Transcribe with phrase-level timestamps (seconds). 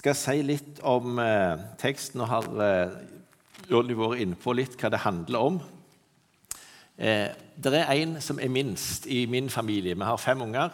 [0.00, 2.92] skal si litt om eh, teksten og har eh,
[3.68, 5.58] vært inne på litt hva det handler om.
[6.96, 7.28] Eh,
[7.60, 9.98] det er en som er minst i min familie.
[9.98, 10.72] Vi har fem unger.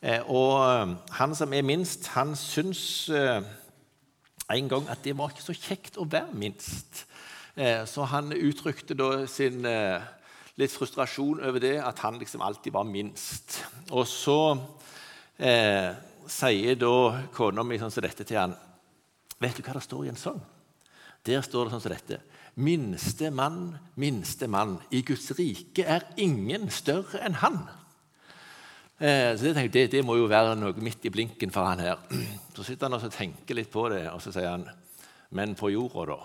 [0.00, 3.44] Eh, og eh, han som er minst, han syns eh,
[4.54, 7.04] en gang at det var ikke så kjekt å være minst.
[7.86, 9.60] Så han uttrykte da sin
[10.58, 13.60] litt frustrasjon over det, at han liksom alltid var minst.
[13.94, 14.56] Og så
[16.30, 18.56] sier da kona mi sånn som dette til han
[19.42, 20.38] Vet du hva det står i en sang?
[21.26, 22.20] Der står det sånn som dette.
[22.60, 27.64] Minste mann, minste mann, i Guds rike er ingen større enn han.
[28.98, 31.98] Eh, så jeg, det, det, må jo være noe midt i blinken for han her.
[32.54, 34.68] Så sitter han og tenker litt på det, og så sier han
[35.34, 36.20] Men på jorda, da?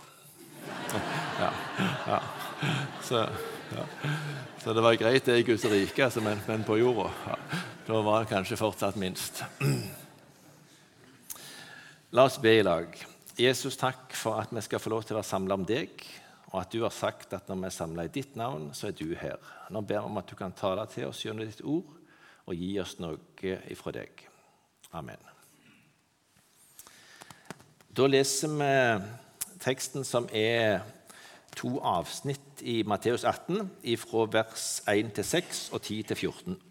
[1.40, 1.49] Ja,
[2.05, 2.20] ja.
[3.02, 3.23] Så,
[3.73, 3.85] ja.
[4.62, 7.09] så, det var greit, det i Guds rike, altså, men, men, på jorda.
[7.26, 7.38] Ja.
[7.89, 9.39] Da var han kanskje fortsatt minst.
[12.13, 12.91] La oss be i lag.
[13.34, 16.03] Jesus, takk for at vi skal få lov til å være samla om deg,
[16.51, 18.93] og at du har sagt at når vi er samla i ditt navn, så er
[18.93, 19.41] du her.
[19.73, 21.90] Nå ber vi om at du kan tale til oss gjennom ditt ord
[22.46, 24.21] og gi oss noe ifra deg.
[24.93, 25.26] Amen.
[27.90, 28.70] Da leser vi
[29.65, 30.84] teksten som er
[31.57, 33.65] to avsnitt i Matteus 18,
[34.05, 36.62] fra vers 1 til 6 og 10 til 14.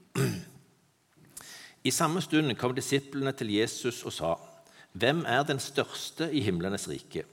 [1.85, 4.35] I samme stund kom disiplene til Jesus og sa,
[4.93, 7.25] 'Hvem er den største i himlenes rike?'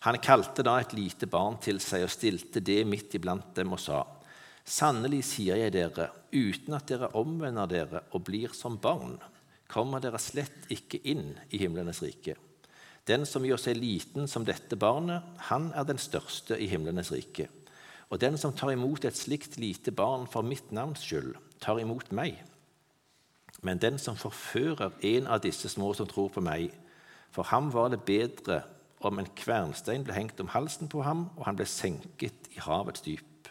[0.00, 3.80] Han kalte da et lite barn til seg og stilte det midt iblant dem og
[3.80, 4.04] sa,
[4.64, 9.20] 'Sannelig sier jeg dere, uten at dere omvender dere og blir som barn,'
[9.68, 12.36] 'kommer dere slett ikke inn i himlenes rike.'
[13.08, 17.46] Den som gjør seg liten som dette barnet, han er den største i himlenes rike.
[18.12, 22.12] Og den som tar imot et slikt lite barn for mitt navns skyld, tar imot
[22.12, 22.36] meg.
[23.62, 26.70] Men den som forfører en av disse små som tror på meg,
[27.34, 28.62] for ham var det bedre
[29.04, 33.02] om en kvernstein ble hengt om halsen på ham, og han ble senket i havets
[33.04, 33.50] dyp.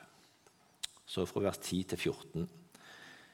[1.08, 2.48] Så fra vers 10 til 14.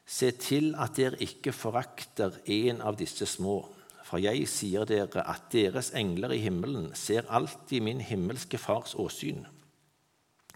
[0.05, 3.61] Se til at dere ikke forakter en av disse små,
[4.03, 9.45] for jeg sier dere at deres engler i himmelen ser alltid min himmelske Fars åsyn.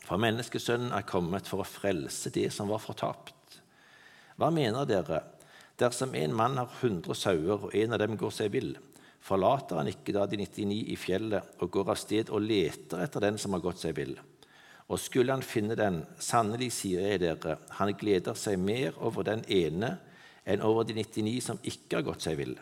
[0.04, 3.58] For menneskesønnen er kommet for å frelse det som var fortapt.
[4.38, 5.24] Hva mener dere?
[5.78, 8.72] Dersom en mann har 100 sauer, og en av dem går seg vill,
[9.22, 13.28] forlater han ikke da de 99 i fjellet og går av sted og leter etter
[13.28, 14.16] den som har gått seg vill.
[14.88, 19.44] Og skulle han finne den, sannelig sier jeg dere, han gleder seg mer over den
[19.52, 19.98] ene
[20.48, 22.56] enn over de 99 som ikke har gått seg vill.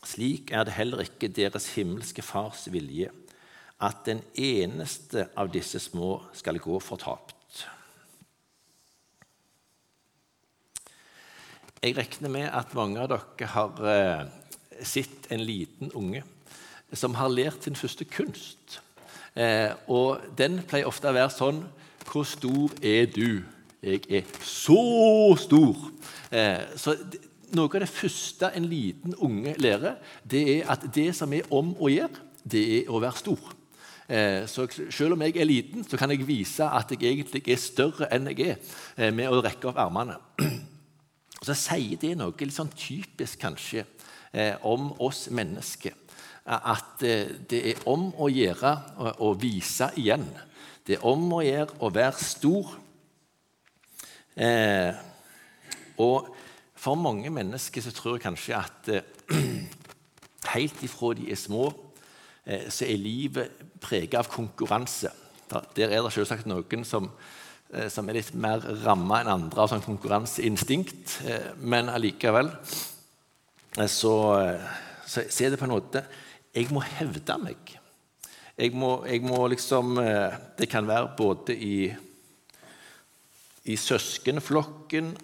[0.00, 3.12] Slik er det heller ikke deres himmelske Fars vilje
[3.84, 7.39] at den eneste av disse små skal gå fortapt.
[11.80, 14.26] Jeg regner med at mange av dere har eh,
[14.84, 16.20] sett en liten unge
[16.92, 18.74] som har lært sin første kunst.
[19.32, 21.62] Eh, og den pleier ofte å være sånn
[22.04, 23.40] Hvor stor er du?
[23.80, 24.76] Jeg er så
[25.40, 25.86] stor.
[26.28, 26.98] Eh, så
[27.56, 31.72] noe av det første en liten unge lærer, det er at det som er om
[31.80, 33.54] å gjøre, det er å være stor.
[34.04, 37.62] Eh, så selv om jeg er liten, så kan jeg vise at jeg egentlig er
[37.62, 40.20] større enn jeg er, med å rekke opp armene.
[41.40, 43.86] Og Så sier det noe litt sånn typisk kanskje
[44.36, 45.96] eh, om oss mennesker.
[46.44, 48.74] At eh, det er om å gjøre
[49.24, 50.26] å, vise igjen.
[50.84, 52.74] Det er om å gjøre å være stor.
[54.36, 54.92] Eh,
[56.04, 56.28] og
[56.76, 58.92] for mange mennesker så tror jeg kanskje at
[60.54, 61.70] helt ifra de er små,
[62.72, 65.10] så er livet preget av konkurranse.
[65.76, 67.10] Der er det selvsagt noen som
[67.70, 71.20] som er litt mer ramma enn andre av sånn konkurranseinstinkt.
[71.22, 74.14] Eh, men allikevel eh, så,
[75.06, 76.02] så, er det på en måte
[76.50, 77.76] Jeg må hevde meg.
[78.58, 79.94] Jeg må, jeg må liksom
[80.58, 81.86] Det kan være både i,
[83.70, 85.14] i søskenflokken,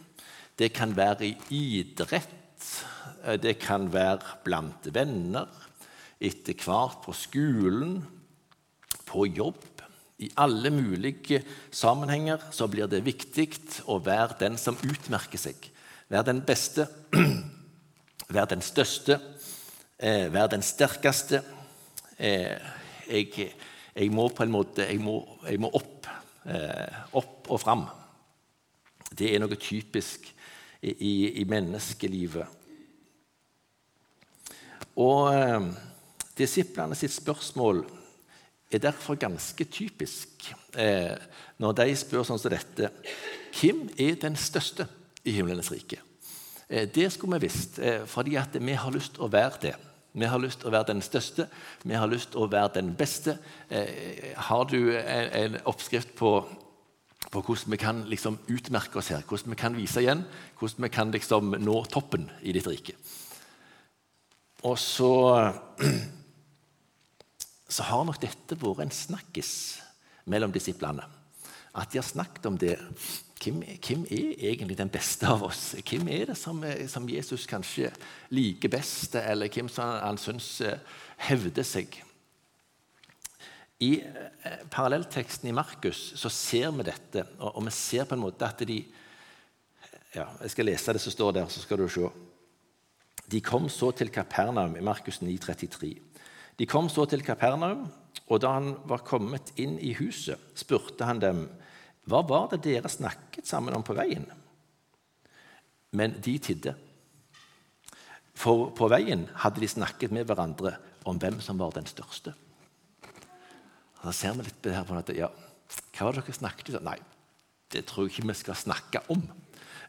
[0.57, 2.71] det kan være i idrett,
[3.43, 5.51] det kan være blant venner,
[6.17, 7.99] etter hvert på skolen,
[9.05, 9.76] på jobb
[10.19, 13.51] i alle mulige sammenhenger så blir det viktig
[13.93, 15.69] å være den som utmerker seg.
[16.09, 16.87] Være den beste,
[18.35, 19.19] være den største,
[19.99, 21.43] eh, være den sterkeste.
[22.17, 22.57] Eh,
[23.11, 23.51] jeg,
[23.93, 26.09] jeg, må på en måte jeg må, jeg må opp,
[26.49, 27.85] eh, opp og fram.
[29.13, 30.31] Det er noe typisk
[30.81, 32.65] i, i, menneskelivet.
[34.97, 35.69] Og eh,
[36.41, 37.85] disiplene sitt spørsmål
[38.77, 41.17] er derfor ganske typisk eh,
[41.63, 42.93] når de spør sånn som dette
[43.57, 44.85] Hvem er den største
[45.25, 46.03] i himlenes rike?
[46.69, 49.75] Eh, det skulle vi visst, eh, fordi vi har lyst til å være det.
[50.17, 51.47] Vi har lyst til å være den største,
[51.85, 53.39] vi har lyst til å være den beste.
[53.71, 56.31] Eh, har du en, en oppskrift på,
[57.31, 60.25] på, hvordan vi kan liksom utmerke oss her, hvordan vi kan vise igjen,
[60.59, 62.97] hvordan vi kan liksom nå toppen i ditt rike?
[64.65, 65.13] Og så,
[67.69, 69.53] så har nok dette vært en snakkis
[70.31, 71.05] mellom disiplene.
[71.77, 72.77] At de har snakket om det.
[73.37, 75.75] Hvem, hvem, er egentlig den beste av oss?
[75.85, 77.91] Hvem er det som, som Jesus kanskje
[78.33, 80.79] liker best, eller hvem som han syns eh,
[81.29, 81.99] hevder seg?
[83.85, 88.49] I eh, parallellteksten i Markus så ser vi dette, og vi ser på en måte
[88.49, 88.81] at de
[90.17, 92.09] ja, Jeg skal lese det som står der, så skal du se.
[93.29, 95.91] De kom så til Kapernaum i Markus 9, 33.
[96.57, 97.87] De kom så til Kapernaum,
[98.27, 101.47] og da han var kommet inn i huset, spurte han dem
[102.07, 104.29] hva var det dere snakket sammen om på veien?
[105.99, 106.77] Men de tidde.
[108.37, 110.77] For på veien hadde de snakket med hverandre
[111.09, 112.35] om hvem som var den største.
[114.03, 115.33] Da ser vi litt her på at, ja,
[115.97, 116.87] Hva var det dere snakket om?
[116.87, 116.99] Nei,
[117.75, 119.25] det tror jeg ikke vi skal snakke om.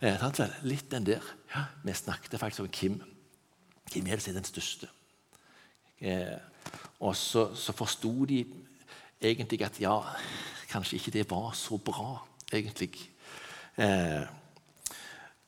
[0.01, 0.23] Eh,
[0.65, 1.25] litt den der.
[1.53, 3.01] Ja, vi snakket faktisk om Kim.
[3.91, 4.89] Hvem er det som er den største?
[6.01, 6.37] Eh,
[6.99, 8.41] og så, så forsto de
[9.21, 9.99] egentlig at ja,
[10.71, 12.19] kanskje ikke det var så bra,
[12.53, 12.91] egentlig.
[13.77, 14.25] Eh,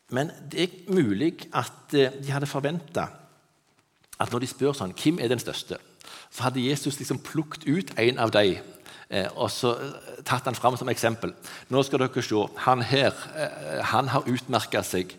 [0.10, 3.08] men det er mulig at eh, de hadde forventa
[4.20, 5.78] at når de spør sånn, hvem er den største,
[6.30, 8.60] så hadde Jesus liksom plukket ut en av dem
[9.10, 9.72] og så
[10.22, 11.32] tatt han fram som eksempel.
[11.74, 12.44] Nå skal dere se.
[12.66, 13.16] Han her
[13.90, 15.16] han har utmerka seg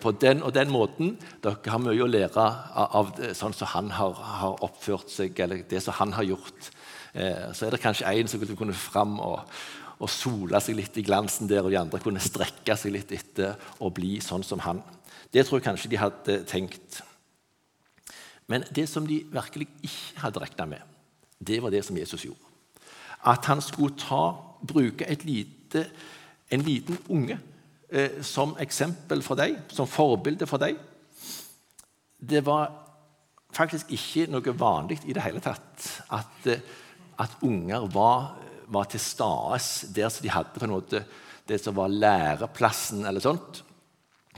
[0.00, 1.18] på den og den måten.
[1.44, 2.46] Dere har mye å lære
[2.88, 6.70] av sånn som han har, har oppført seg, eller det som han har gjort.
[7.14, 9.44] Eh, så er det kanskje en som kunne fram og,
[10.02, 13.54] og sole seg litt i glansen der, og de andre kunne strekke seg litt etter
[13.78, 14.82] og bli sånn som han.
[15.30, 17.02] Det tror jeg kanskje de hadde tenkt.
[18.50, 20.90] Men det som de virkelig ikke hadde regna med,
[21.38, 22.43] det var det som Jesus gjorde.
[23.24, 24.34] At han skulle ta,
[24.64, 25.86] bruke lite,
[26.52, 27.38] en liten unge
[27.88, 30.78] eh, som eksempel for deg, som forbilde for deg.
[32.20, 32.70] Det var
[33.54, 36.64] faktisk ikke noe vanlig i det hele tatt at eh,
[37.20, 38.34] at unger var,
[38.66, 41.04] var til stede der de hadde på en måte
[41.48, 43.60] det som var læreplassen eller sånt.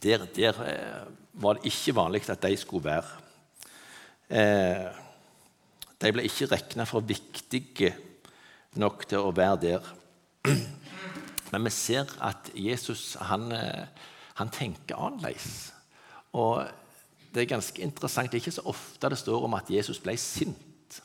[0.02, 1.04] Der, der eh,
[1.40, 3.22] var det ikke vanlig at de skulle være.
[4.28, 4.88] Eh,
[6.02, 7.94] de ble ikke regna for viktige
[8.80, 9.92] nok til å være der.
[11.52, 13.86] Men vi ser at Jesus han, eh,
[14.34, 15.72] han tenker annerledes.
[16.32, 16.66] Og
[17.34, 18.30] det er ganske interessant.
[18.30, 21.00] Det er ikke så ofte det står om at Jesus ble sint.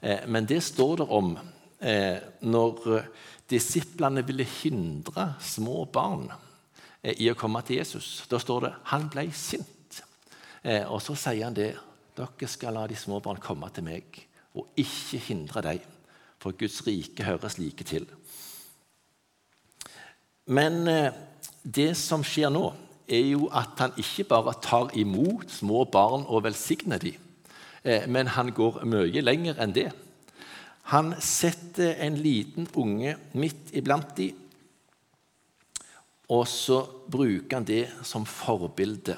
[0.00, 1.32] Eh, men det står det om
[1.80, 3.04] eh, når
[3.50, 6.28] disiplene ville hindre små barn
[7.02, 8.26] i å komme til Jesus.
[8.28, 10.02] Da står det han ble sint.
[10.92, 11.72] Og så sier han det.
[12.14, 14.18] Dere skal la de små barn komme til meg,
[14.52, 15.86] og ikke hindre dem,
[16.40, 18.06] for Guds rike høres like til.
[20.50, 20.82] Men
[21.62, 22.70] det som skjer nå,
[23.10, 27.18] er jo at han ikke bare tar imot små barn og velsigner dem,
[27.82, 29.88] Eh, men han går mye lenger enn det.
[30.92, 34.36] Han setter en liten unge midt iblant dem,
[36.30, 39.16] og så bruker han det som forbilde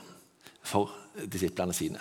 [0.64, 0.92] for
[1.28, 2.00] disiplene sine.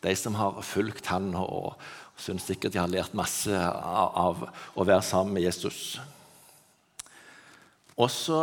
[0.00, 1.74] De som har fulgt han og
[2.20, 4.44] syns sikkert de har lært masse av, av
[4.76, 5.98] å være sammen med Jesus.
[8.00, 8.42] Og så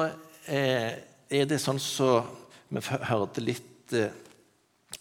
[0.50, 0.98] eh,
[1.30, 4.12] er det sånn som så vi hørte litt eh,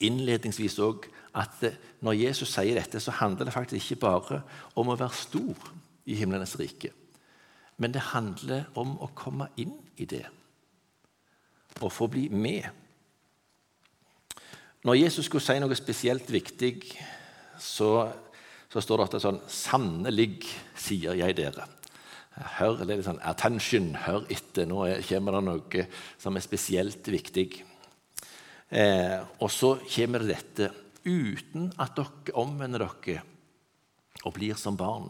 [0.07, 4.41] innledningsvis òg, at eh, når Jesus sier dette, så handler det faktisk ikke bare
[4.79, 5.71] om å være stor
[6.07, 6.93] i himlenes rike.
[7.77, 10.25] Men det handler om å komme inn i det
[11.83, 12.65] og få bli med.
[14.87, 16.79] Når Jesus skulle si noe spesielt viktig,
[17.61, 18.07] så,
[18.77, 20.33] så står det at det er sånn Sannelig
[20.77, 21.65] sier jeg dere.
[22.59, 24.67] Hør, det er litt sånn attention, hør etter.
[24.69, 25.85] Nå kommer det noe
[26.21, 27.47] som er spesielt viktig.
[28.69, 30.69] Eh, og så kommer det dette
[31.07, 33.23] uten at dere omvender dere
[34.27, 35.09] og blir som barn,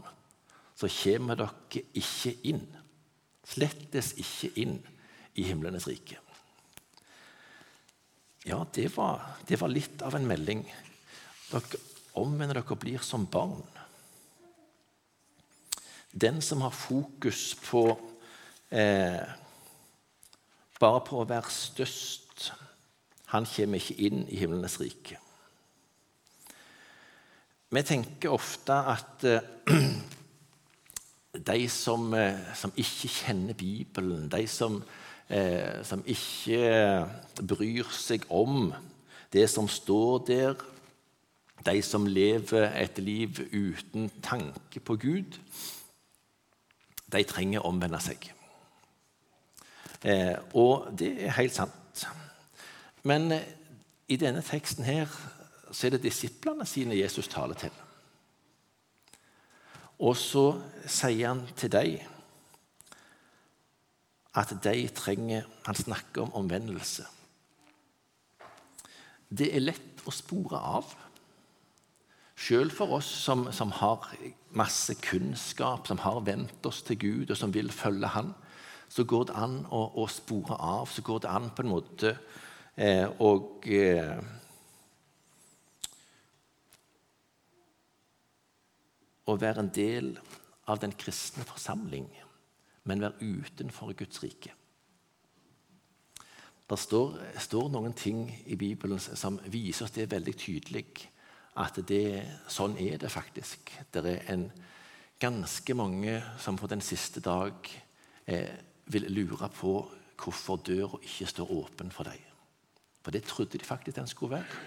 [0.79, 2.63] så kommer dere ikke inn.
[3.47, 4.79] Slettes ikke inn
[5.35, 6.21] i himlenes rike.
[8.47, 10.63] Ja, det var, det var litt av en melding.
[11.51, 11.83] Dere
[12.21, 13.65] omvender dere og blir som barn.
[16.17, 17.85] Den som har fokus på
[18.73, 19.21] eh,
[20.81, 22.51] bare på å være størst,
[23.33, 25.19] han kommer ikke inn i himlenes rike.
[27.75, 29.49] Vi tenker ofte at eh,
[31.51, 34.79] de som, eh, som, ikke kjenner Bibelen, de som,
[35.29, 37.05] uh, som, ikke
[37.43, 38.71] bryr seg om
[39.35, 40.55] det som står der,
[41.67, 45.39] de som lever et liv uten tanke på Gud,
[47.13, 48.31] de trenger å omvende seg.
[50.07, 52.07] Eh, og det er helt sant.
[53.07, 53.49] Men eh,
[54.09, 55.11] i denne teksten her
[55.71, 57.75] så er det disiplene sine Jesus taler til.
[59.99, 60.45] Og så
[60.85, 62.13] sier han til dem
[64.37, 67.07] at de trenger Han snakker om omvendelse.
[69.33, 70.93] Det er lett å spore av.
[72.37, 74.05] Sjøl for oss som, som, har
[74.57, 78.35] masse kunnskap, som har vent oss til Gud, og som vil følge Han,
[78.89, 80.87] så går det an å, å spore av.
[80.93, 82.13] Så går det an på en måte
[82.77, 83.31] eh, å
[83.65, 84.21] eh,
[89.27, 90.13] være en del
[90.69, 92.07] av den kristne forsamling,
[92.85, 94.53] men være utenfor Guds rike.
[96.67, 100.87] Det står, står, noen ting i Bibelen som viser oss det veldig tydelig
[101.57, 102.23] at det,
[102.53, 103.73] sånn er det faktisk.
[103.93, 104.49] Det er en,
[105.17, 107.69] ganske mange som på den siste dag
[108.29, 108.53] eh,
[108.93, 109.71] vil lure på
[110.21, 112.21] hvorfor døra ikke står åpen for dem.
[113.01, 114.59] For det trodde de faktisk den skulle være.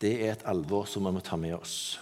[0.00, 2.00] Det er et alvor som vi må ta med oss.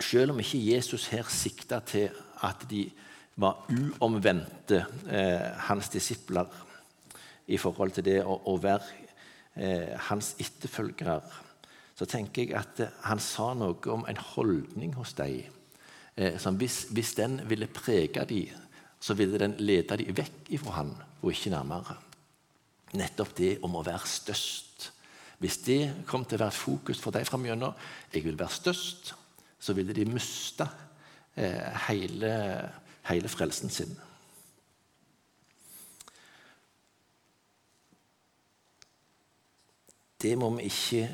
[0.00, 2.10] Selv om ikke Jesus her sikta til
[2.42, 2.88] at de
[3.36, 6.46] var uomvendte, eh, hans disipler,
[7.46, 9.09] i forhold til det å, å være
[9.56, 11.20] eh, hans etterfølgere,
[11.96, 15.50] så tenker jeg at eh, han sa noe om en holdning hos dem.
[16.16, 18.56] Eh, hvis, hvis, den ville prege dem,
[19.00, 21.96] så ville den lede dem vekk ifra han, og ikke nærmere.
[22.96, 24.90] Nettopp det om å være størst.
[25.40, 27.76] Hvis det kom til å være fokus for deg framgjennom,
[28.12, 29.14] jeg vil være størst,
[29.60, 30.66] så ville de miste
[31.36, 32.32] eh, hele,
[33.08, 33.94] hele frelsen sin.
[40.20, 41.06] Det må, ikke,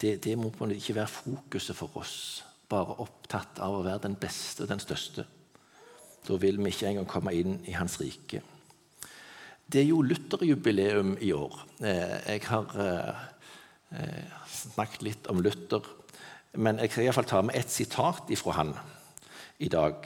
[0.00, 2.16] det, det må ikke være fokuset for oss.
[2.68, 5.26] Bare opptatt av å være den beste og den største.
[6.24, 8.40] Da vil vi ikke engang komme inn i Hans rike.
[9.64, 11.60] Det er jo Luther-jubileum i år.
[11.80, 13.22] Eh, jeg har eh,
[13.96, 15.84] eh, snakket litt om Luther,
[16.60, 18.74] men jeg skal iallfall ta med et sitat ifra han
[19.64, 20.04] i dag.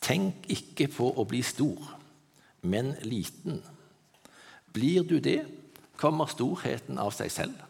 [0.00, 1.92] Tenk ikke på å bli stor,
[2.62, 3.60] men liten.
[4.72, 5.42] Blir du det,
[6.00, 7.60] kommer storheten av seg selv.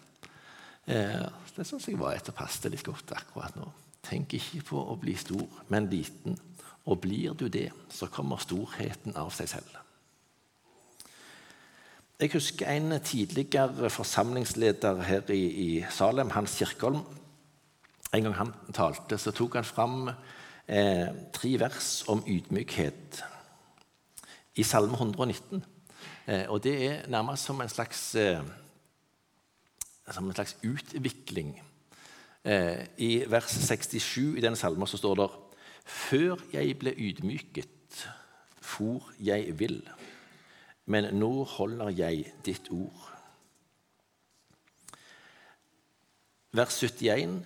[0.87, 3.67] Eh, det syns jeg var etter passe litt godt akkurat nå.
[4.07, 6.39] Tenk ikke på å bli stor, men liten.
[6.89, 9.77] Og blir du det, så kommer storheten av seg selv.
[12.21, 17.01] Jeg husker en tidligere forsamlingsleder her i, i Salem, Hans Kirkholm.
[18.13, 23.23] En gang han talte, så tok han fram eh, tre vers om ydmykhet
[24.61, 25.63] i Salme 119.
[26.31, 28.43] Eh, og det er nærmest som en slags, eh,
[30.11, 31.57] som en slags utvikling.
[32.45, 35.31] Eh, I vers 67 i den salmen så står det
[35.85, 38.07] Før jeg ble ydmyket,
[38.61, 39.83] for jeg vil,
[40.87, 43.09] men nå holder jeg ditt ord.
[46.53, 47.43] Vers 71.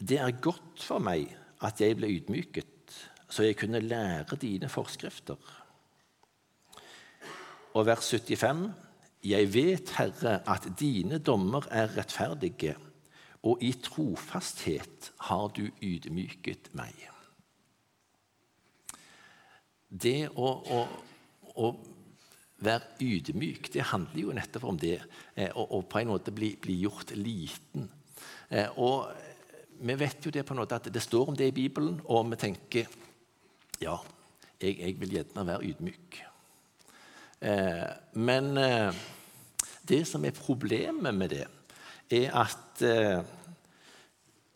[0.00, 2.96] Det er godt for meg at jeg ble ydmyket,
[3.28, 5.36] så jeg kunne lære dine forskrifter.
[7.72, 8.72] Og vers 75.:
[9.24, 12.76] Jeg vet, Herre, at dine dommer er rettferdige,
[13.42, 17.08] og i trofasthet har du ydmyket meg.
[19.88, 20.82] Det å, å,
[21.60, 21.72] å
[22.62, 25.00] være ydmyk, det handler jo nettopp om det.
[25.54, 27.90] og å på en måte bli, bli gjort liten.
[28.48, 29.10] Eh, og
[29.82, 32.30] vi vet jo det på en måte at det står om det i Bibelen, og
[32.30, 32.86] vi tenker
[33.82, 33.96] ja,
[34.60, 36.22] jeg, jeg vil gjerne være ydmyk.
[37.42, 38.94] Eh, men eh,
[39.88, 41.46] det som er problemet med det,
[42.10, 43.24] er at eh,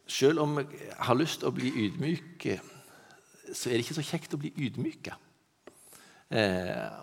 [0.06, 2.46] selv om jeg har lyst til å bli ydmyk,
[3.50, 5.16] så er det ikke så kjekt å bli ydmyka.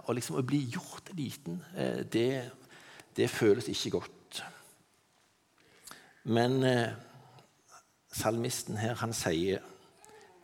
[0.08, 1.62] og liksom å bli gjort liten,
[2.12, 2.52] det,
[3.16, 4.42] det føles ikke godt.
[6.24, 6.60] Men
[8.12, 9.64] salmisten her, han sier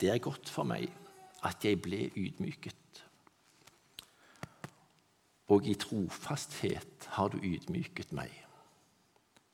[0.00, 0.88] det er godt for meg
[1.44, 2.89] at jeg ble ydmyket
[5.50, 8.30] og i trofasthet har du ydmyket meg.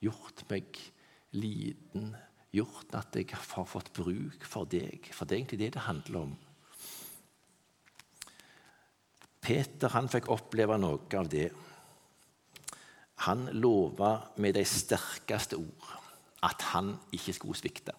[0.04, 0.76] Gjort meg
[1.36, 2.10] liten,
[2.52, 5.08] gjort at jeg har fått bruk for deg.
[5.12, 6.34] For det er egentlig det det handler om.
[9.46, 11.48] Peter han fikk oppleve noe av det.
[13.24, 15.94] Han lova med de sterkeste ord
[16.44, 17.94] at han ikke skulle svikte.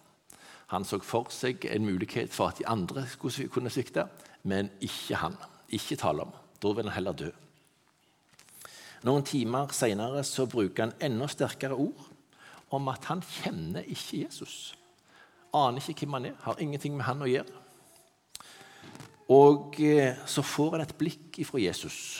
[0.70, 4.04] Han så for seg en mulighet for at de andre skulle kunne svikte,
[4.44, 5.34] men ikke han.
[5.72, 6.32] Ikke tale om.
[6.62, 7.30] Da vil han heller dø.
[9.06, 12.08] Noen timer seinere bruker han enda sterkere ord
[12.74, 14.74] om at han kjenner ikke Jesus.
[15.54, 17.62] Aner ikke hvem han er, har ingenting med han å gjøre.
[19.28, 22.18] Og eh, så får han et blikk ifra Jesus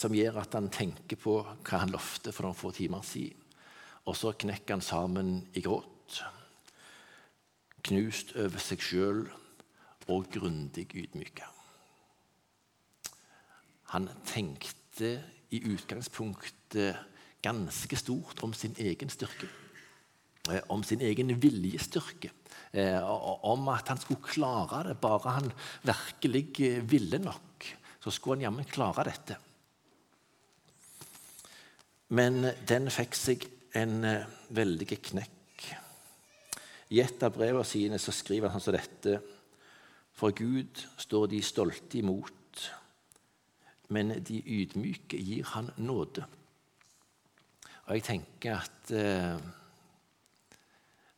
[0.00, 3.36] som gjør at han tenker på hva han lovte for noen få timer siden.
[4.08, 6.22] Og så knekker han sammen i gråt,
[7.84, 9.26] knust over seg sjøl
[10.08, 11.50] og grundig ydmyka.
[13.94, 15.16] Han tenkte
[15.50, 16.96] i utgangspunktet
[17.42, 19.48] ganske stort om sin egen styrke.
[20.48, 22.30] Eh, om sin egen viljestyrke.
[22.72, 23.02] Eh,
[23.44, 24.96] om at han skulle klare det.
[25.00, 27.66] Bare han virkelig eh, ville nok,
[28.00, 29.36] så skulle han jammen klare dette.
[32.10, 33.44] Men den fikk seg
[33.78, 34.02] en
[34.50, 35.66] veldig knekk.
[36.90, 39.20] I et av brevene sine så skriver han sånn som dette
[40.18, 42.39] For Gud står de stolte imot,
[43.90, 46.24] men de ydmyke gir han nåde.
[47.86, 49.40] Og jeg tenker at eh,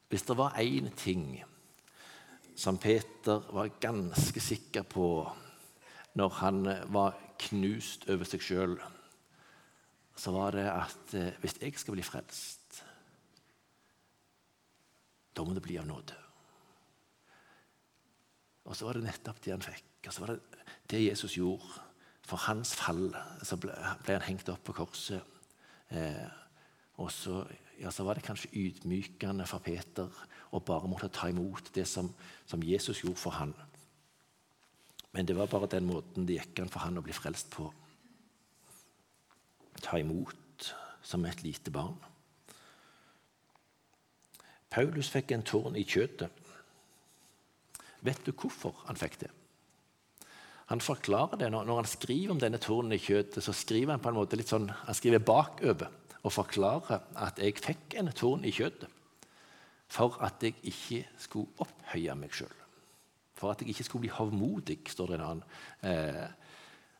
[0.08, 1.26] hvis det var én ting
[2.56, 5.06] som Peter var ganske sikker på
[6.16, 7.16] når han var
[7.48, 8.74] knust over seg sjøl,
[10.16, 12.82] så var det at eh, hvis jeg skal bli frelst,
[15.32, 16.18] da må det bli av nåde.
[18.68, 19.88] Og så var det nettopp det han fikk.
[20.06, 21.80] Og så var det det Jesus gjorde.
[22.26, 23.10] For hans fall
[23.42, 23.74] så ble,
[24.04, 25.22] ble han hengt opp på korset.
[25.92, 26.28] Eh,
[27.02, 27.42] og så
[27.80, 30.10] ja, så var det kanskje ydmykende for Peter
[30.52, 32.12] å bare måtte ta imot det som,
[32.46, 33.54] som, Jesus gjorde for han.
[35.12, 37.66] Men det var bare den måten det gikk an for han å bli frelst på.
[39.82, 40.70] Ta imot
[41.02, 41.98] som et lite barn.
[44.72, 46.30] Paulus fikk en tårn i kjøttet.
[48.02, 49.30] Vet du hvorfor han fikk det?
[50.70, 53.42] Han forklarer det når, når han skriver om denne tornen i kjøttet.
[53.44, 55.90] så skriver Han på en måte litt sånn, han skriver bakover
[56.22, 58.90] og forklarer at jeg fikk en torn i kjøttet
[59.92, 62.54] for at jeg ikke skulle opphøye meg sjøl.
[63.36, 65.42] For at jeg ikke skulle bli hovmodig, står det en annen.
[65.84, 66.54] Eh,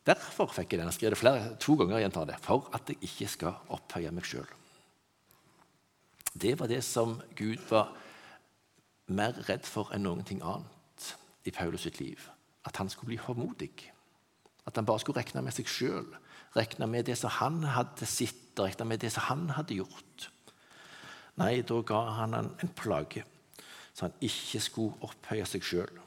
[0.05, 0.91] derfor fikk jeg den.
[0.91, 1.97] Jeg skrev det flere, to ganger.
[1.97, 2.37] Jeg gjentar det.
[2.43, 4.51] For at jeg ikke skal opphøye meg sjøl.
[6.33, 7.93] Det var det som Gud var
[9.13, 11.09] mer redd for enn ting annet
[11.45, 12.29] i Paulus sitt liv.
[12.63, 13.91] At han skulle bli håndmodig.
[14.65, 16.07] At han bare skulle regne med seg sjøl.
[16.55, 20.29] Regne med det som han hadde sett regne med det som han hadde gjort.
[21.41, 23.23] Nei, da ga han han en plage,
[23.93, 26.01] så han ikke skulle opphøye seg sjøl.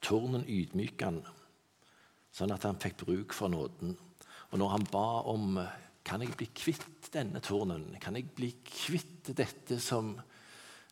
[0.00, 1.18] Tårnen ydmyket han,
[2.32, 3.92] sånn at han fikk bruk for nåden.
[4.48, 5.60] Og når han ba om
[6.08, 10.14] kan jeg bli kvitt denne tårnen, kan jeg bli kvitt dette som,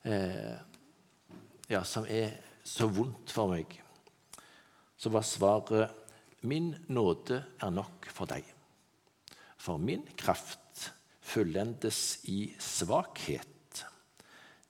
[0.05, 0.57] eh,
[1.71, 3.81] ja, som er så vondt for meg,
[4.97, 6.05] så var svaret
[6.47, 8.45] min nåde er nok for deg.
[9.59, 10.91] For min kraft
[11.27, 13.83] fullendes i svakhet.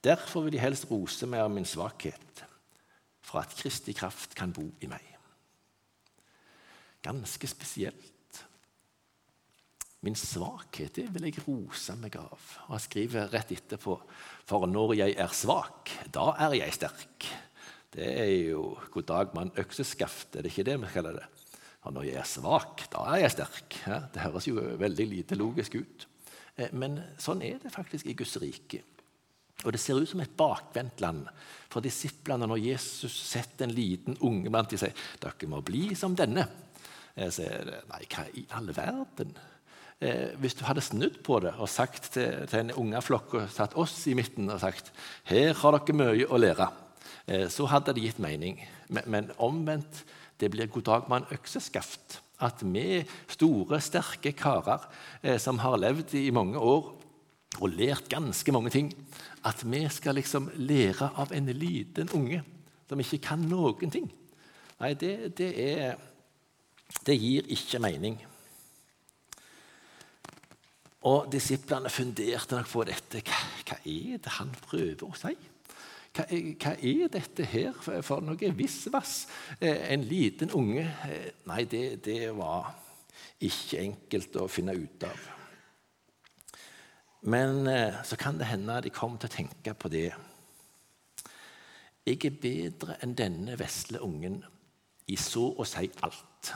[0.05, 2.45] Derfor vil jeg helst rose meg av min svakhet,
[3.21, 5.03] for at Kristi kraft kan bo i meg.
[7.05, 8.13] Ganske spesielt.
[10.07, 12.39] Min svakhet det vil jeg rose meg av.
[12.67, 13.97] Og han skriver rett etterpå
[14.47, 17.27] For når jeg er svak, da er jeg sterk.
[17.97, 21.25] Det er jo god dag mann økseskaft, er det ikke det vi kaller det?
[21.87, 23.79] Og når jeg er svak, da er jeg sterk.
[23.87, 26.05] Ja, det høres jo veldig lite logisk ut.
[26.59, 28.83] Eh, men sånn er det faktisk i Guds rike.
[29.65, 31.25] Og det ser ut som et bakvendt land
[31.73, 36.17] for disiplene når Jesus setter en liten unge blant og sier dere må bli som
[36.19, 36.45] denne.
[37.17, 39.33] Jeg sier, Nei, hva i all verden?
[40.05, 43.79] Eh, hvis du hadde snudd på det og sagt til, til en ungeflokk og satt
[43.81, 44.93] oss i midten og sagt
[45.31, 46.86] her har dere mye å lære, eh,
[47.27, 48.61] så hadde det gitt mening.
[48.89, 50.05] Men, men omvendt
[50.41, 52.21] det blir god dag med en økseskaft.
[52.45, 53.01] At vi
[53.33, 54.85] store, sterke karer
[55.23, 56.93] eh, som har levd i mange år
[57.57, 58.91] og lært ganske mange ting,
[59.49, 62.43] at vi skal liksom lære av en liten unge
[62.87, 64.11] som ikke kan noen ting.
[64.83, 65.97] Nei, det, det, er,
[67.07, 68.19] det gir ikke mening.
[71.09, 73.25] Og Disiplene funderte nok på dette.
[73.25, 75.33] Hva, hva er det han prøver å si?
[76.17, 79.27] Hva, er dette her for noe visvas?
[79.61, 82.71] Eh, en liten unge eh, Nei, det, det, var
[83.45, 85.27] ikke enkelt å finne ut av.
[87.29, 90.09] Men eh, så kan det hende de kom til å tenke på det.
[92.07, 94.41] Jeg er bedre enn denne vesle ungen
[95.11, 96.53] i så å si alt.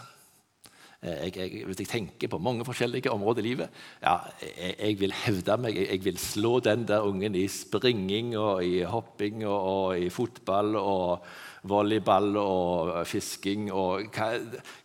[1.01, 5.15] Jeg, jeg, hvis jeg tenker på mange forskjellige områder i livet ja, jeg, jeg vil
[5.17, 5.79] hevde meg.
[5.81, 10.77] Jeg, vil slå den der ungen i springing og i hopping og, og i fotball
[10.77, 11.25] og
[11.73, 14.29] volleyball og fisking og hva,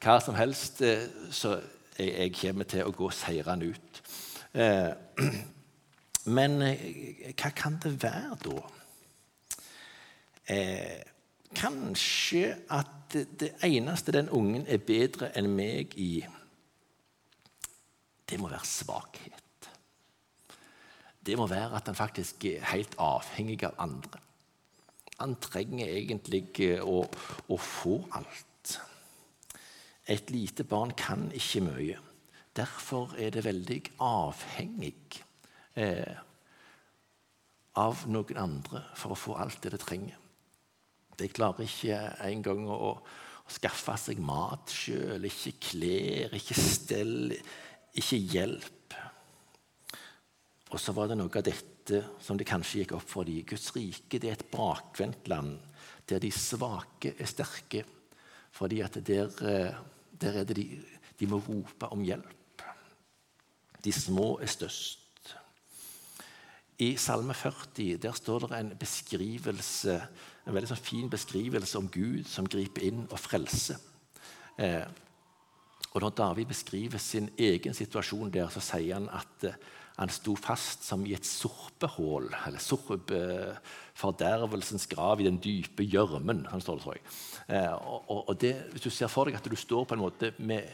[0.06, 0.80] hva som helst.
[1.36, 1.58] Så
[2.00, 4.02] jeg, kommer til å gå seirende ut.
[6.38, 8.56] Men hva kan det være, da?
[11.56, 16.26] Eh, kanskje at det, eneste den ungen er bedre enn meg i,
[18.30, 19.70] det må være svakhet.
[21.26, 24.20] Det må være at han faktisk er helt avhengig av andre.
[25.20, 26.44] Han trenger egentlig
[26.82, 27.06] å,
[27.48, 28.76] å få alt.
[30.08, 31.98] Et lite barn kan ikke mye.
[32.56, 35.22] Derfor er det veldig avhengig
[35.76, 36.20] eh,
[37.76, 40.25] av noen andre for å få alt det det trenger.
[41.20, 42.96] De klarer ikke engang å,
[43.46, 47.36] å skaffe seg mat sjøl, ikke klær, ikke stell,
[47.96, 48.98] ikke hjelp.
[50.74, 53.46] Og så var det noe av dette som det kanskje gikk opp for dem.
[53.48, 55.60] Guds rike det er et bakvendt land
[56.10, 57.86] der de svake er sterke.
[58.56, 59.76] Fordi at der, eh,
[60.22, 60.68] der er det de,
[61.20, 62.64] de må rope om hjelp.
[63.84, 65.02] De små er størst.
[66.82, 70.00] I Salme 40 der står det en beskrivelse
[70.46, 73.82] en veldig sånn fin beskrivelse om Gud som griper inn og frelser.
[74.62, 74.86] Eh,
[75.96, 79.58] og Når David beskriver sin egen situasjon der, så sier han at eh,
[79.96, 83.20] han sto fast som i et sorpehull, eller sorpe,
[83.96, 86.44] fordervelsens grav i den dype gjørmen.
[86.60, 86.84] Sånn.
[87.48, 90.34] Eh, og, og det, Hvis du ser for deg at du står på en måte
[90.38, 90.68] med,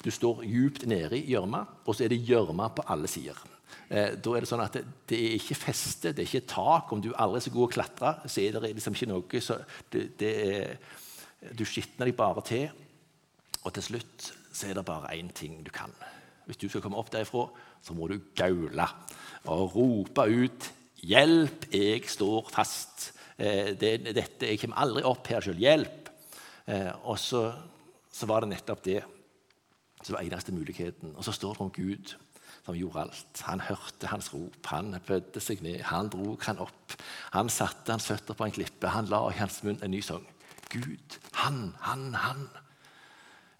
[0.00, 3.36] du står djupt nede i gjørma, og så er det gjørme på alle sider.
[3.88, 6.92] Eh, da er det sånn at det, er ikke feste, det er ikke tak.
[6.92, 9.58] Om du aldri er så god å klatre, så er det liksom ikke noe så
[9.92, 10.76] det, det er,
[11.54, 12.70] Du skitner deg bare til,
[13.64, 15.92] og til slutt så er det bare én ting du kan.
[16.46, 17.48] Hvis du skal komme opp derifra,
[17.84, 18.86] så må du gaule
[19.52, 20.70] og rope ut
[21.04, 23.12] 'Hjelp, jeg står fast'.
[23.36, 25.58] Eh, det, dette, jeg kommer aldri opp her sjøl.
[25.60, 26.08] Hjelp!
[26.64, 27.52] Eh, og så,
[28.08, 29.02] så var det nettopp det
[30.00, 31.12] som var eneste muligheten.
[31.16, 32.14] Og så står det om Gud
[32.64, 33.42] som gjorde alt.
[33.44, 36.96] Han hørte hans rop, han bødde seg ned, han dro han opp.
[37.36, 40.24] Han satte hans føtter på en klippe, han la i hans munn en ny sang.
[40.72, 42.48] Gud, han, han, han.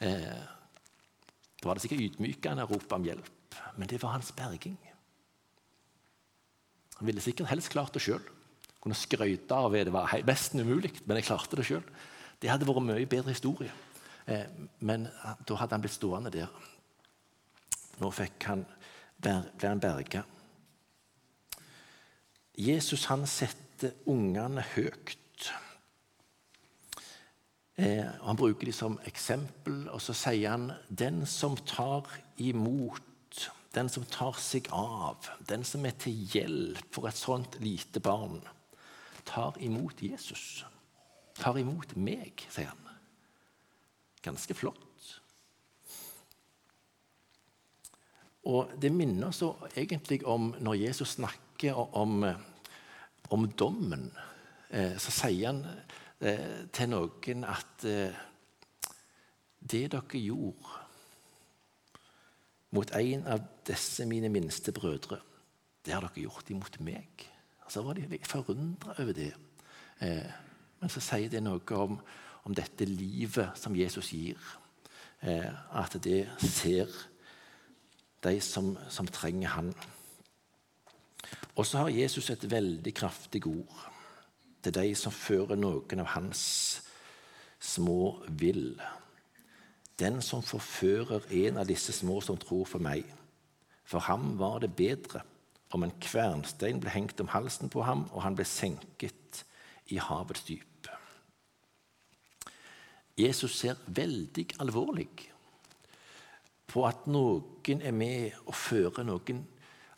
[0.02, 0.40] Eh,
[1.60, 4.78] da var det sikkert ydmykende å rope om hjelp, men det var hans berging.
[6.98, 8.22] Han ville sikkert helst klart det sjøl.
[8.80, 11.84] Kunne skryte av det var nesten umulig, men jeg klarte det sjøl.
[12.40, 13.72] Det hadde vært mye bedre historie.
[14.26, 14.48] Eh,
[14.80, 15.06] men
[15.44, 16.48] da hadde han blitt stående der.
[18.00, 18.10] Nå
[18.46, 18.64] han
[19.22, 20.24] ble han berga.
[22.54, 25.50] Jesus han setter ungene høyt.
[27.74, 32.06] Eh, han bruker dem som eksempel, og så sier han den som tar
[32.38, 33.02] imot,
[33.74, 38.38] den som tar seg av, den som er til hjelp for et sånt lite barn,
[39.26, 40.62] tar imot Jesus.
[41.34, 42.92] Tar imot meg, sier han.
[44.22, 44.83] Ganske flott.
[48.44, 49.42] Og Det minner oss
[49.76, 52.24] egentlig om når Jesus snakker om,
[53.30, 54.10] om dommen.
[54.74, 55.62] Eh, så sier han
[56.20, 58.22] eh, til noen at eh,
[59.64, 60.80] det dere gjorde
[62.74, 65.20] mot en av disse mine minste brødre,
[65.86, 67.24] det har dere gjort imot meg.
[67.70, 69.30] Så var de litt forundra over det.
[70.00, 71.96] Men så sier det noe om,
[72.44, 74.40] om dette livet som Jesus gir.
[75.22, 76.90] At det ser
[78.24, 79.74] de som, som trenger han.
[81.54, 83.90] Og så har Jesus et veldig kraftig ord
[84.64, 86.44] til de som fører noen av hans
[87.60, 88.74] små vill.
[90.00, 93.04] Den som forfører en av disse små som tror for meg.
[93.84, 95.22] For ham var det bedre
[95.74, 99.44] om en kvernstein ble hengt om halsen på ham, og han ble senket
[99.92, 100.88] i havets dyp.
[103.14, 105.33] Jesus ser veldig alvorlig
[106.74, 109.44] på at noen er med og fører noen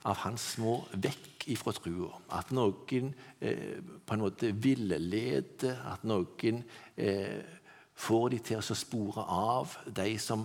[0.06, 2.10] av hans små vekk ifra trua.
[2.36, 6.60] At noen eh, på en måte villeder, at noen
[7.00, 7.40] eh,
[7.96, 10.44] får de til å spore av de som,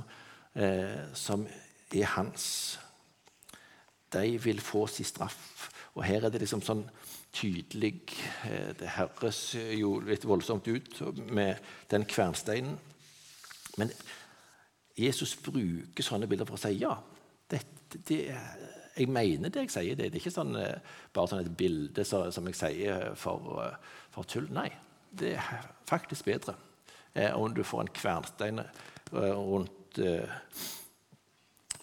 [0.55, 1.43] eh, som
[1.91, 2.45] er hans.
[4.11, 5.69] De vil få sin straff.
[5.95, 6.85] Og her er det liksom sånn
[7.35, 8.01] tydelig
[8.47, 9.43] eh, Det høres
[9.75, 11.59] jo litt voldsomt ut med
[11.91, 12.79] den kvernsteinen.
[13.79, 13.91] Men
[14.97, 16.95] Jesus bruker sånne bilder for å si ja,
[17.51, 17.61] det,
[18.07, 18.19] det,
[18.97, 19.95] jeg mener det jeg sier.
[19.95, 23.61] Det, det er ikke sånn, eh, bare sånn et bilde så, som jeg sier for,
[23.65, 24.49] eh, for, tull.
[24.53, 24.69] Nei,
[25.11, 26.55] det er faktisk bedre
[27.13, 28.65] eh, om du får en kvernstein
[29.11, 30.29] rundt rundt, eh,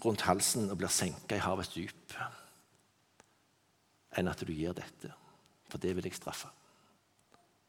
[0.05, 2.15] rundt halsen og blir senka i havets dyp,
[4.17, 5.13] enn at du gir dette.
[5.69, 6.49] For det vil jeg straffe.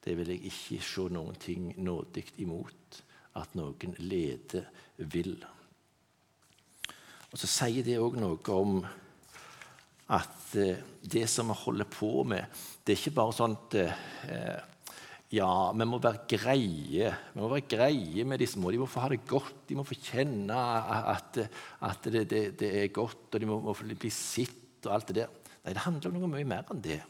[0.03, 3.03] Det vil jeg ikke se noen ting nådig imot
[3.37, 4.65] at noen leder
[5.11, 5.35] vil.
[7.29, 8.79] Og Så sier det òg noe om
[10.09, 12.49] at eh, det som vi holder på med,
[12.83, 14.69] det er ikke bare sånn at eh,
[15.37, 17.11] ja, vi må være greie.
[17.35, 18.71] Vi må være greie med de små.
[18.73, 19.67] De må få ha det godt.
[19.69, 20.57] De må få kjenne
[21.13, 21.37] at,
[21.85, 25.21] at det, det, det, er godt, og de må, må bli sitt og alt det
[25.21, 25.53] der.
[25.61, 27.01] Nei, det handler om noe mye mer enn det.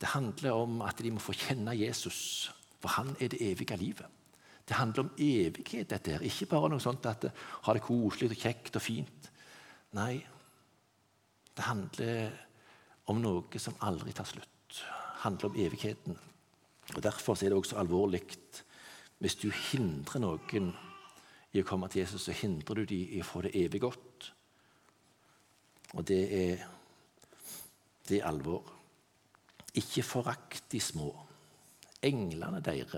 [0.00, 2.48] Det handler om at de må få kjenne Jesus,
[2.80, 4.08] for han er det evige livet.
[4.66, 6.24] Det handler om evighet, dette her.
[6.26, 7.28] Ikke bare noe sånt at
[7.66, 9.28] ha det koselig og kjekt og fint.
[9.94, 10.18] Nei,
[11.56, 12.32] det handler
[13.12, 14.50] om noe som aldri tar slutt.
[14.74, 16.18] Det handler om evigheten.
[16.94, 18.22] Og Derfor er det også alvorlig
[19.18, 20.72] hvis du hindrer noen
[21.56, 24.32] i å komme til Jesus, så hindrer du dem i å få det evig godt.
[25.96, 26.66] Og det er,
[28.08, 28.66] det er alvor.
[29.72, 31.08] Ikke forakt de små.
[32.04, 32.92] Englene deres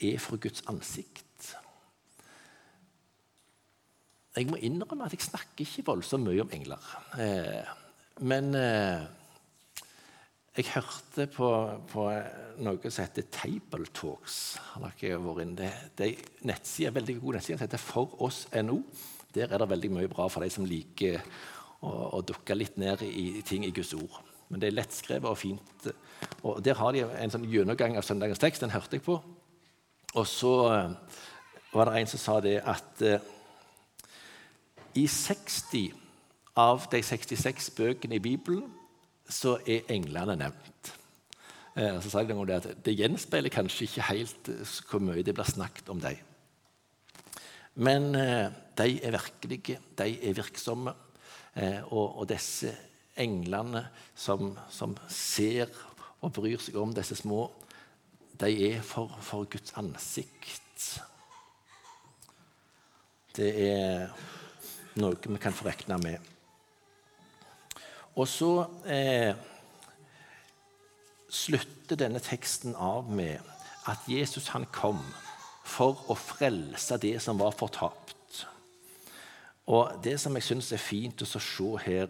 [0.00, 1.24] er fra Guds ansikt.
[4.38, 6.90] Jeg må innrømme at jeg snakker ikke voldsomt mye om engler.
[7.18, 7.70] Eh,
[8.28, 9.06] men eh,
[10.58, 11.48] jeg hørte på,
[11.90, 12.04] på,
[12.62, 14.58] noe som heter Table Talks.
[14.72, 15.58] Har dere vært inne?
[15.58, 18.78] Det, det er nettside, veldig god nettside som heter foross.no.
[19.34, 21.18] Der er det veldig mye bra for de som liker
[21.82, 24.20] å, å dukke litt ned i ting i Guds ord.
[24.48, 25.90] Men det er lettskrevet og fint.
[26.42, 28.64] Og Der har de en sånn gjennomgang av søndagens tekst.
[28.64, 29.18] Den hørte jeg på.
[30.18, 30.92] Og så eh,
[31.72, 33.02] var det en som sa det at
[34.98, 35.92] i 60
[36.58, 38.66] av de 66 bøkene i Bibelen
[39.28, 40.94] så er englene nevnt.
[41.78, 45.34] Eh, så sa jeg det at det gjenspeiler kanskje ikke helt eh, hvor mye det
[45.36, 46.18] blir snakket om dem.
[47.78, 50.94] Men eh, de er virkelige, de er virksomme.
[51.90, 52.70] Og disse
[53.18, 53.80] englene
[54.14, 55.72] som, som, ser
[56.22, 57.48] og bryr seg om disse små,
[58.40, 61.02] de er for, for Guds ansikt.
[63.36, 64.10] Det er
[64.98, 66.18] noe vi kan få regne med.
[68.18, 68.50] Og så
[68.90, 69.34] eh,
[71.30, 73.38] slutter denne teksten av med
[73.88, 75.00] at Jesus han kom
[75.68, 78.44] for å frelse det som var fortapt.
[79.68, 82.08] Og Det som jeg syns er fint å se her,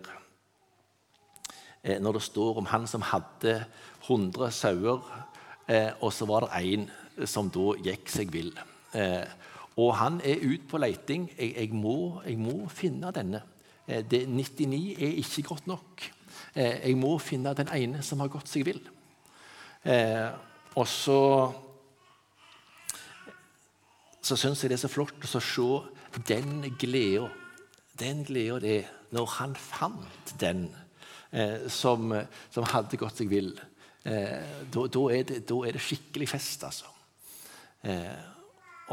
[1.83, 3.67] eh, når det står om han som hadde
[4.07, 5.03] 100 sauer,
[5.69, 6.89] eh, og så var det en
[7.27, 8.53] som da gikk seg vill.
[8.97, 9.25] Eh,
[9.79, 11.29] og han er ute på leiting.
[11.37, 13.43] Jeg, jeg, må, jeg, må, finne denne.
[13.87, 16.09] Eh, det, 99 er ikke godt nok.
[16.55, 18.83] Eh, jeg må finne den ene som har gått seg vill.
[19.87, 20.29] Eh,
[20.75, 21.23] og så
[24.29, 25.69] så syns jeg det er så flott å se
[26.29, 27.29] den gleda.
[27.99, 28.81] Den gleda det
[29.15, 30.67] når han fant den
[31.33, 32.13] eh, som,
[32.53, 33.55] som, hadde gått seg vill.
[34.05, 36.93] Eh, da, er det, er det, skikkelig fest, altså.
[37.83, 38.21] Eh,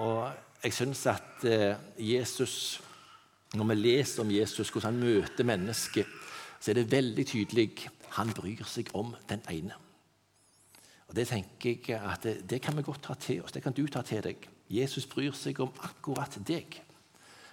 [0.01, 0.31] og
[0.63, 2.81] jeg syns at eh, Jesus
[3.55, 6.05] Når vi leser om Jesus, hvordan han møter mennesket,
[6.59, 7.69] så er det veldig tydelig
[8.17, 9.77] han bryr seg om den ene.
[11.07, 13.51] Og Det tenker jeg at det, det kan vi godt ta til oss.
[13.51, 14.47] Det kan du ta til deg.
[14.69, 16.81] Jesus bryr seg om akkurat deg.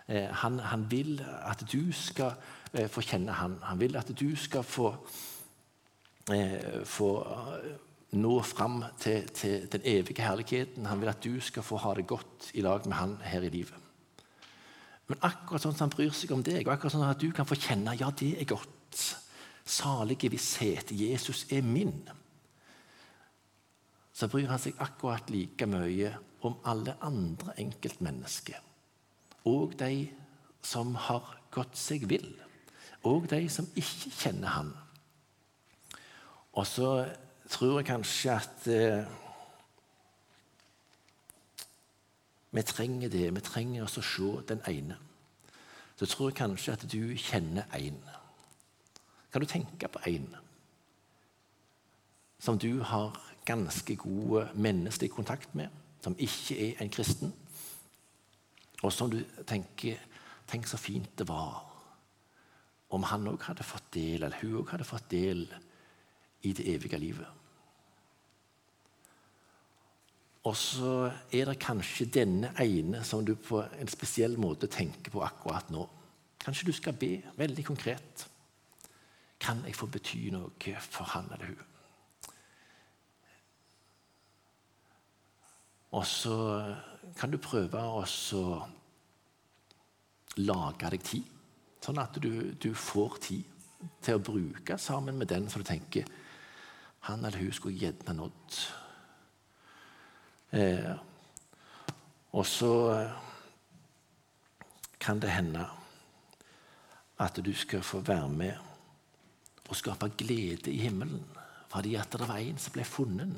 [0.09, 2.33] Eh, han, han, vil at du skal
[2.73, 3.59] eh, få kjenne han.
[3.63, 4.95] Han vil at du skal få,
[6.87, 7.09] få
[8.13, 10.87] nå fram til, til, den evige herligheten.
[10.87, 13.51] Han vil at du skal få ha det godt i lag med han her i
[13.53, 13.79] livet.
[15.09, 17.49] Men akkurat sånn som han bryr seg om deg, og akkurat sånn at du kan
[17.49, 19.01] få kjenne ja, det er godt.
[19.65, 20.93] Salige visshet.
[20.93, 22.03] Jesus er min.
[24.13, 26.13] Så bryr han seg akkurat like mye
[26.47, 28.61] om alle andre enkeltmennesker.
[29.49, 30.07] Og de
[30.63, 32.31] som har gått seg vill.
[33.09, 34.73] Og de som ikke kjenner han.
[36.53, 36.89] Og så
[37.49, 39.05] tror jeg kanskje at eh,
[42.53, 43.35] vi trenger det.
[43.35, 44.99] Vi trenger oss å se den ene.
[45.97, 48.01] Så tror jeg kanskje at du kjenner én.
[49.33, 50.29] Kan du tenke på én
[52.43, 53.15] som du har
[53.47, 55.69] ganske god menneskelig kontakt med,
[56.03, 57.31] som ikke er en kristen,
[58.83, 60.09] og som du tenker
[60.53, 61.63] Tenk så fint det var
[62.93, 65.47] om han òg hadde fått del, eller hun òg hadde fått del
[66.43, 67.27] i det evige livet.
[70.43, 75.23] Og så er det kanskje denne ene som du på en spesiell måte tenker på
[75.23, 75.85] akkurat nå.
[76.43, 78.25] Kanskje du skal be veldig konkret.
[79.39, 81.69] Kan jeg få bety noe for han eller hun?
[85.93, 86.37] Og så
[87.19, 88.03] kan du prøve å
[90.41, 91.25] lage deg tid,
[91.85, 96.09] sånn at du, du får tid til å bruke sammen med den som du tenker
[97.09, 98.59] han eller hun skulle gjerne nådd.
[100.53, 100.93] Eh,
[102.33, 103.15] og så eh,
[105.01, 105.65] kan det hende
[107.19, 108.53] at du skal få være med
[109.69, 111.25] og skape glede i himmelen
[111.73, 113.37] fordi at det var en som ble funnet.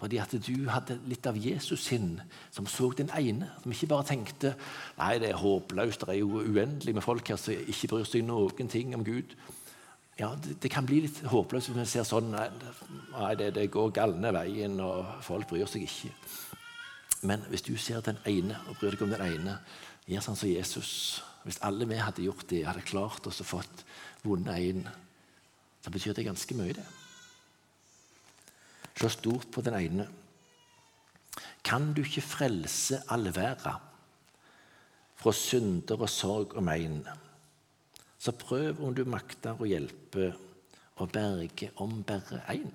[0.00, 2.20] Fordi at du hadde litt av Jesus sin,
[2.52, 3.50] som så den ene.
[3.62, 4.54] Som ikke bare tenkte
[4.98, 8.24] nei, det er håpløst, det er jo uendelig med folk her som ikke bryr seg
[8.24, 9.36] noen ting om Gud.
[10.16, 13.92] Ja, det, det, kan bli litt håpløst hvis vi ser sånn nei, det, det går
[13.98, 16.12] galne veien, og folk bryr seg ikke.
[17.28, 19.58] Men hvis du ser den ene og bryr deg om den ene,
[20.08, 20.92] gjør sånn som Jesus
[21.46, 23.84] Hvis alle vi hadde gjort det, hadde klart oss å fått
[24.24, 24.80] vunnet én,
[25.78, 26.86] så betyr det ganske mye, det.
[28.98, 30.08] Se stort på den ene.
[31.62, 33.76] Kan du ikke frelse all verda
[35.20, 37.04] fra synder og sorg og mein?
[38.18, 40.32] Så prøv om du makter å hjelpe
[40.96, 42.72] og berge om bare én.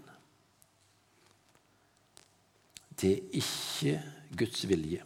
[3.02, 3.96] Det er ikke
[4.38, 5.02] Guds vilje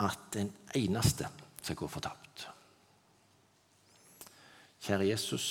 [0.00, 1.28] at en eneste
[1.60, 2.46] skal gå fortapt.
[4.84, 5.46] Kjære Jesus,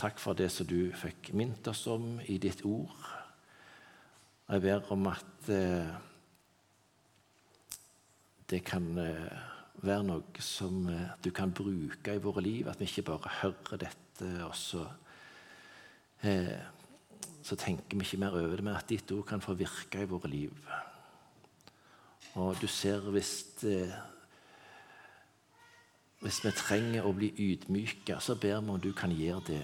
[0.00, 2.92] takk for det som du fikk minnet oss om i ditt ord.
[4.52, 5.90] Jeg ber om at eh,
[8.52, 12.68] det kan eh, være noe som eh, du kan bruke i våre liv.
[12.68, 14.84] At vi ikke bare hører dette, og så,
[16.22, 16.58] eh,
[17.42, 20.10] så tenker vi ikke mer over det, men at ditt ord kan få virke i
[20.10, 20.72] våre liv.
[22.34, 23.34] Og du ser hvis
[23.68, 23.92] eh,
[26.22, 29.62] hvis vi trenger å bli ydmyka, så ber vi om du kan gjøre det.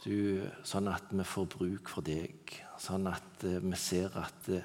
[0.00, 4.64] Du, sånn at vi får bruk for deg, sånn at eh, vi ser at uh,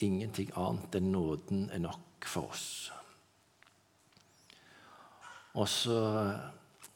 [0.00, 2.88] ingenting annet enn nåden er nok for oss.
[5.56, 5.96] Og så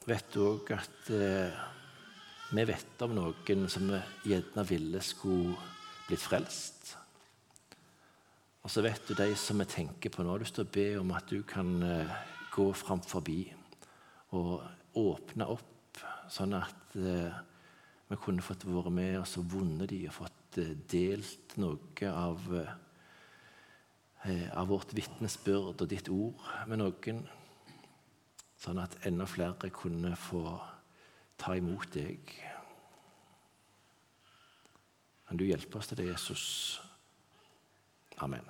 [0.05, 1.61] vet du òg at eh,
[2.51, 5.55] vi vet om noen som vi gjerne ville skulle
[6.05, 6.91] blitt frelst.
[8.61, 10.35] Og så vet du de som vi tenker på nå.
[10.35, 12.13] har lyst til å be om at du kan uh,
[12.53, 13.39] gå fram forbi
[14.37, 14.61] og
[14.99, 17.33] åpne opp, sånn at uh,
[18.11, 22.45] vi kunne fått være med og så vunnet de og fått uh, delt noe av,
[24.53, 27.23] av vårt vitnesbyrd og ditt ord med noen,
[28.61, 30.45] sånn at enda flere kunne få
[31.41, 32.33] ta imot deg.
[35.27, 36.43] Kan du hjelpe oss til det, Jesus?
[38.21, 38.45] Amen.